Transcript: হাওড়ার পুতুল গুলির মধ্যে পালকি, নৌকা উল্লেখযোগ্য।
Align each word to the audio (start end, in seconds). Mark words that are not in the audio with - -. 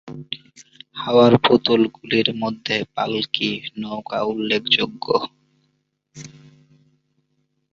হাওড়ার 0.97 1.33
পুতুল 1.43 1.81
গুলির 1.95 2.27
মধ্যে 2.35 2.75
পালকি, 2.95 3.49
নৌকা 3.77 4.19
উল্লেখযোগ্য। 4.23 5.05